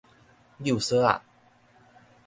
[0.59, 1.21] 搝索仔